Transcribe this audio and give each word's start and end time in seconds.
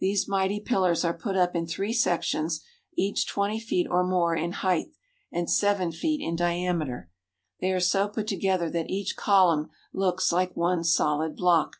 These 0.00 0.26
mighty 0.26 0.58
pillars 0.58 1.04
are 1.04 1.16
put 1.16 1.36
up 1.36 1.54
in 1.54 1.68
three 1.68 1.92
sections 1.92 2.64
each 2.96 3.28
twenty 3.28 3.60
feet 3.60 3.86
or 3.88 4.02
more 4.02 4.34
in 4.34 4.50
height 4.50 4.88
and 5.30 5.48
seven 5.48 5.92
feet 5.92 6.20
in 6.20 6.34
diameter. 6.34 7.10
They 7.60 7.70
are 7.70 7.78
so 7.78 8.08
put 8.08 8.26
together 8.26 8.68
that 8.70 8.90
each 8.90 9.14
column 9.14 9.70
looks 9.92 10.32
like 10.32 10.56
one 10.56 10.82
solid 10.82 11.36
block. 11.36 11.76